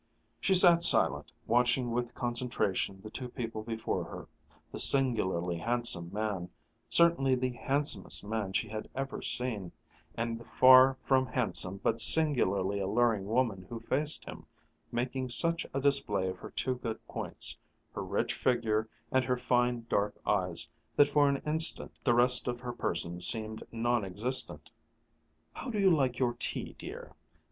She 0.39 0.55
sat 0.55 0.81
silent, 0.81 1.31
watching 1.45 1.91
with 1.91 2.15
concentration 2.15 3.01
the 3.03 3.11
two 3.11 3.29
people 3.29 3.61
before 3.61 4.03
her, 4.05 4.27
the 4.71 4.79
singularly 4.79 5.57
handsome 5.59 6.09
man, 6.11 6.49
certainly 6.89 7.35
the 7.35 7.51
handsomest 7.51 8.25
man 8.25 8.51
she 8.53 8.67
had 8.67 8.89
ever 8.95 9.21
seen, 9.21 9.71
and 10.15 10.39
the 10.39 10.43
far 10.45 10.95
from 11.01 11.27
handsome 11.27 11.77
but 11.83 12.01
singularly 12.01 12.79
alluring 12.79 13.27
woman 13.27 13.67
who 13.69 13.79
faced 13.79 14.25
him, 14.25 14.47
making 14.91 15.29
such 15.29 15.67
a 15.71 15.79
display 15.79 16.27
of 16.29 16.39
her 16.39 16.49
two 16.49 16.73
good 16.77 17.05
points, 17.05 17.55
her 17.93 18.01
rich 18.03 18.33
figure 18.33 18.89
and 19.11 19.23
her 19.23 19.37
fine 19.37 19.85
dark 19.87 20.15
eyes, 20.25 20.67
that 20.95 21.09
for 21.09 21.29
an 21.29 21.37
instant 21.45 21.91
the 22.03 22.15
rest 22.15 22.47
of 22.47 22.59
her 22.61 22.73
person 22.73 23.21
seemed 23.21 23.63
non 23.71 24.03
existent. 24.03 24.71
"How 25.53 25.69
do 25.69 25.77
you 25.79 25.91
like 25.91 26.17
your 26.17 26.33
tea, 26.39 26.75
dear?" 26.79 27.13